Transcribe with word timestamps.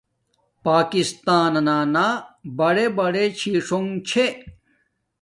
پاکستانانا 0.65 2.07
بڑے 2.59 2.85
بڑے 2.97 3.23
چھی 3.37 3.53
ݽنݣ 3.67 3.87
چھے 4.07 4.25